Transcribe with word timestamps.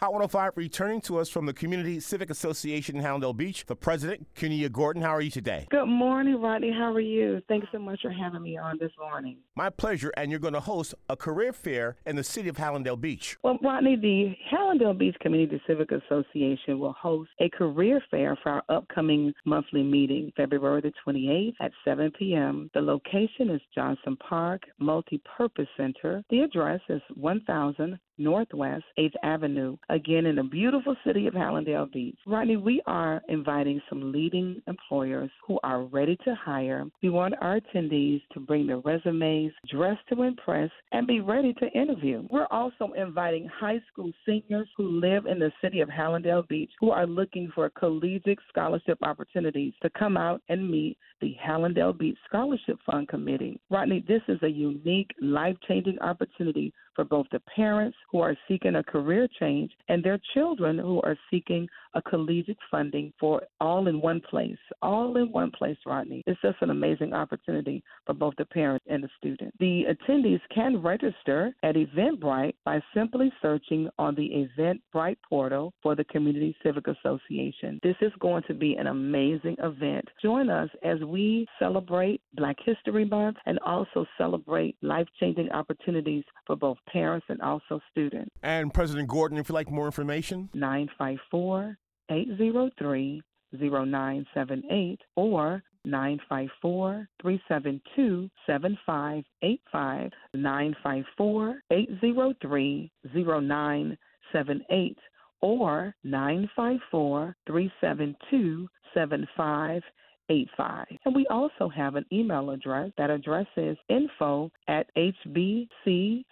Hot 0.00 0.12
105 0.12 0.52
returning 0.54 1.00
to 1.00 1.18
us 1.18 1.28
from 1.28 1.44
the 1.44 1.52
Community 1.52 1.98
Civic 1.98 2.30
Association 2.30 2.94
in 2.94 3.02
Hallandale 3.02 3.36
Beach, 3.36 3.66
the 3.66 3.74
president, 3.74 4.28
Quena 4.36 4.70
Gordon. 4.70 5.02
How 5.02 5.10
are 5.10 5.20
you 5.20 5.28
today? 5.28 5.66
Good 5.70 5.86
morning, 5.86 6.40
Rodney. 6.40 6.70
How 6.70 6.92
are 6.92 7.00
you? 7.00 7.42
Thanks 7.48 7.66
so 7.72 7.80
much 7.80 8.02
for 8.02 8.12
having 8.12 8.42
me 8.42 8.56
on 8.56 8.78
this 8.78 8.92
morning. 8.96 9.38
My 9.56 9.70
pleasure. 9.70 10.12
And 10.16 10.30
you're 10.30 10.38
going 10.38 10.54
to 10.54 10.60
host 10.60 10.94
a 11.08 11.16
career 11.16 11.52
fair 11.52 11.96
in 12.06 12.14
the 12.14 12.22
city 12.22 12.48
of 12.48 12.56
Hallandale 12.56 13.00
Beach. 13.00 13.38
Well, 13.42 13.58
Rodney, 13.60 13.96
the 13.96 14.36
Hallandale 14.54 14.96
Beach 14.96 15.16
Community 15.20 15.60
Civic 15.66 15.90
Association 15.90 16.78
will 16.78 16.92
host 16.92 17.30
a 17.40 17.48
career 17.48 18.00
fair 18.08 18.38
for 18.40 18.52
our 18.52 18.62
upcoming 18.68 19.34
monthly 19.46 19.82
meeting, 19.82 20.30
February 20.36 20.80
the 20.80 20.92
28th 21.04 21.54
at 21.60 21.72
7 21.84 22.12
p.m. 22.16 22.70
The 22.72 22.82
location 22.82 23.50
is 23.50 23.60
Johnson 23.74 24.16
Park 24.16 24.62
Multi-Purpose 24.78 25.66
Center. 25.76 26.22
The 26.30 26.42
address 26.42 26.82
is 26.88 27.02
1000 27.16 27.98
Northwest 28.18 28.84
8th 28.98 29.14
Avenue, 29.22 29.76
again 29.88 30.26
in 30.26 30.36
the 30.36 30.42
beautiful 30.42 30.96
city 31.04 31.26
of 31.26 31.34
Hallandale 31.34 31.90
Beach. 31.92 32.18
Rodney, 32.26 32.56
we 32.56 32.82
are 32.86 33.22
inviting 33.28 33.80
some 33.88 34.12
leading 34.12 34.60
employers 34.66 35.30
who 35.46 35.58
are 35.62 35.84
ready 35.84 36.16
to 36.24 36.34
hire. 36.34 36.84
We 37.02 37.10
want 37.10 37.34
our 37.40 37.60
attendees 37.60 38.22
to 38.32 38.40
bring 38.40 38.66
their 38.66 38.78
resumes, 38.78 39.52
dress 39.70 39.96
to 40.10 40.22
impress, 40.22 40.70
and 40.92 41.06
be 41.06 41.20
ready 41.20 41.54
to 41.54 41.70
interview. 41.72 42.26
We're 42.30 42.46
also 42.50 42.92
inviting 42.96 43.48
high 43.48 43.80
school 43.90 44.12
seniors 44.26 44.68
who 44.76 45.00
live 45.00 45.26
in 45.26 45.38
the 45.38 45.52
city 45.62 45.80
of 45.80 45.88
Hallandale 45.88 46.46
Beach 46.48 46.70
who 46.80 46.90
are 46.90 47.06
looking 47.06 47.50
for 47.54 47.70
collegiate 47.70 48.38
scholarship 48.48 48.98
opportunities 49.02 49.72
to 49.82 49.90
come 49.90 50.16
out 50.16 50.42
and 50.48 50.70
meet 50.70 50.96
the 51.20 51.34
Hallandale 51.44 51.98
Beach 51.98 52.18
Scholarship 52.28 52.78
Fund 52.86 53.08
Committee. 53.08 53.60
Rodney, 53.70 54.04
this 54.06 54.22
is 54.28 54.38
a 54.42 54.48
unique, 54.48 55.10
life 55.20 55.56
changing 55.66 55.98
opportunity 56.00 56.72
for 56.98 57.04
both 57.04 57.26
the 57.30 57.38
parents 57.54 57.96
who 58.10 58.18
are 58.18 58.36
seeking 58.48 58.74
a 58.74 58.82
career 58.82 59.28
change 59.38 59.70
and 59.88 60.02
their 60.02 60.18
children 60.34 60.76
who 60.76 61.00
are 61.02 61.16
seeking 61.30 61.68
a 61.94 62.02
collegiate 62.02 62.58
funding 62.72 63.12
for 63.20 63.42
all 63.60 63.86
in 63.86 64.00
one 64.00 64.20
place. 64.28 64.58
All 64.82 65.16
in 65.16 65.30
one 65.30 65.52
place, 65.52 65.76
Rodney. 65.86 66.24
It's 66.26 66.40
just 66.40 66.56
an 66.60 66.70
amazing 66.70 67.12
opportunity 67.12 67.84
for 68.04 68.14
both 68.14 68.34
the 68.36 68.46
parents 68.46 68.84
and 68.88 69.04
the 69.04 69.08
student. 69.16 69.54
The 69.60 69.84
attendees 69.84 70.40
can 70.52 70.82
register 70.82 71.54
at 71.62 71.76
Eventbrite 71.76 72.54
by 72.64 72.80
simply 72.92 73.32
searching 73.40 73.88
on 73.96 74.16
the 74.16 74.48
Eventbrite 74.58 75.18
portal 75.28 75.72
for 75.80 75.94
the 75.94 76.04
Community 76.04 76.56
Civic 76.64 76.86
Association. 76.88 77.78
This 77.84 77.96
is 78.00 78.12
going 78.18 78.42
to 78.48 78.54
be 78.54 78.74
an 78.74 78.88
amazing 78.88 79.56
event. 79.62 80.04
Join 80.20 80.50
us 80.50 80.68
as 80.82 80.98
we 81.00 81.46
celebrate 81.60 82.20
Black 82.34 82.56
History 82.64 83.04
Month 83.04 83.36
and 83.46 83.60
also 83.60 84.04
celebrate 84.16 84.76
life 84.82 85.06
changing 85.20 85.50
opportunities 85.52 86.24
for 86.44 86.56
both 86.56 86.78
parents 86.92 87.26
and 87.28 87.40
also 87.40 87.80
students. 87.90 88.30
And 88.42 88.72
President 88.72 89.08
Gordon, 89.08 89.38
if 89.38 89.48
you'd 89.48 89.54
like 89.54 89.70
more 89.70 89.86
information, 89.86 90.48
954 90.54 91.76
803 92.10 93.22
0978 93.52 95.00
or 95.16 95.62
954 95.84 97.08
372 97.22 98.30
7585. 98.46 100.10
954 100.34 101.62
803 101.70 102.92
0978 103.14 104.98
or 105.40 105.94
954 106.04 107.36
372 107.46 108.68
7585. 108.94 109.82
85. 110.28 110.86
And 111.04 111.14
we 111.14 111.26
also 111.28 111.68
have 111.68 111.94
an 111.94 112.04
email 112.12 112.50
address. 112.50 112.90
That 112.98 113.10
address 113.10 113.46
is 113.56 113.76
info 113.88 114.50
at 114.66 114.86
hbccca.org. 114.96 116.24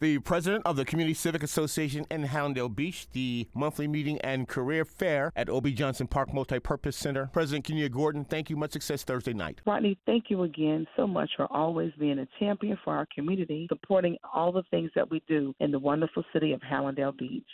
The 0.00 0.18
president 0.18 0.66
of 0.66 0.76
the 0.76 0.84
Community 0.84 1.14
Civic 1.14 1.42
Association 1.42 2.06
in 2.10 2.24
Hallandale 2.24 2.74
Beach, 2.74 3.08
the 3.12 3.48
monthly 3.54 3.88
meeting 3.88 4.18
and 4.20 4.48
career 4.48 4.84
fair 4.84 5.32
at 5.36 5.48
O.B. 5.48 5.72
Johnson 5.72 6.06
Park 6.06 6.30
Multipurpose 6.30 6.94
Center. 6.94 7.28
President 7.32 7.66
Quena 7.66 7.90
Gordon, 7.90 8.24
thank 8.24 8.50
you. 8.50 8.56
Much 8.56 8.72
success 8.72 9.02
Thursday 9.02 9.32
night. 9.32 9.60
Rodney, 9.66 9.98
thank 10.06 10.24
you 10.28 10.42
again 10.42 10.86
so 10.96 11.06
much 11.06 11.30
for 11.36 11.46
always 11.52 11.92
being 11.98 12.18
a 12.18 12.26
champion 12.38 12.78
for 12.84 12.94
our 12.94 13.06
community, 13.14 13.66
supporting 13.68 14.16
all 14.34 14.52
the 14.52 14.62
things 14.70 14.90
that 14.94 15.10
we 15.10 15.22
do 15.28 15.54
in 15.60 15.70
the 15.70 15.78
wonderful 15.78 16.24
city 16.32 16.52
of 16.52 16.60
Hallandale 16.60 17.16
Beach. 17.16 17.46